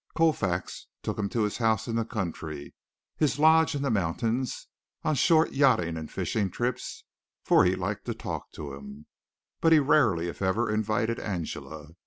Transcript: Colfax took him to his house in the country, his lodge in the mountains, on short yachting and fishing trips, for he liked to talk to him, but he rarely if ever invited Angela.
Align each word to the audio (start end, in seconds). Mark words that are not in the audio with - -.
Colfax 0.15 0.87
took 1.03 1.19
him 1.19 1.29
to 1.29 1.43
his 1.43 1.59
house 1.59 1.87
in 1.87 1.95
the 1.95 2.03
country, 2.03 2.73
his 3.17 3.37
lodge 3.37 3.75
in 3.75 3.83
the 3.83 3.91
mountains, 3.91 4.65
on 5.03 5.13
short 5.13 5.51
yachting 5.51 5.95
and 5.95 6.09
fishing 6.11 6.49
trips, 6.49 7.03
for 7.43 7.65
he 7.65 7.75
liked 7.75 8.05
to 8.05 8.15
talk 8.15 8.51
to 8.53 8.73
him, 8.73 9.05
but 9.59 9.71
he 9.71 9.77
rarely 9.77 10.27
if 10.27 10.41
ever 10.41 10.71
invited 10.71 11.19
Angela. 11.19 11.89